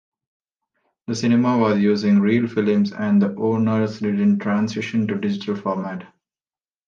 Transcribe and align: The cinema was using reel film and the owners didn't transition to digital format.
The 1.05 1.13
cinema 1.13 1.59
was 1.59 1.77
using 1.77 2.21
reel 2.21 2.47
film 2.47 2.85
and 2.97 3.21
the 3.21 3.35
owners 3.35 3.99
didn't 3.99 4.39
transition 4.39 5.05
to 5.05 5.13
digital 5.19 5.55
format. 5.55 6.11